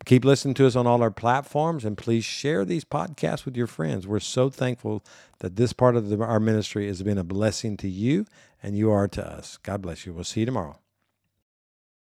Keep 0.04 0.24
listening 0.24 0.54
to 0.54 0.66
us 0.66 0.76
on 0.76 0.86
all 0.86 1.02
our 1.02 1.10
platforms 1.10 1.84
and 1.84 1.96
please 1.96 2.24
share 2.24 2.64
these 2.64 2.84
podcasts 2.84 3.44
with 3.44 3.56
your 3.56 3.66
friends. 3.66 4.06
We're 4.06 4.20
so 4.20 4.50
thankful 4.50 5.02
that 5.38 5.56
this 5.56 5.72
part 5.72 5.96
of 5.96 6.10
the, 6.10 6.22
our 6.22 6.40
ministry 6.40 6.86
has 6.88 7.02
been 7.02 7.16
a 7.16 7.24
blessing 7.24 7.76
to 7.78 7.88
you 7.88 8.26
and 8.62 8.76
you 8.76 8.90
are 8.90 9.08
to 9.08 9.26
us. 9.26 9.56
God 9.62 9.80
bless 9.80 10.04
you. 10.04 10.12
We'll 10.12 10.24
see 10.24 10.40
you 10.40 10.46
tomorrow. 10.46 10.78